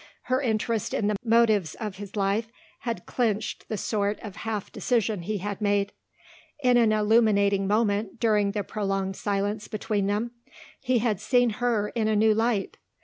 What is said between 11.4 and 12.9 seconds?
her in a new light.